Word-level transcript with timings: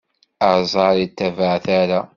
Aẓar 0.51 0.95
ittabaɛ 1.05 1.55
tara. 1.65 1.99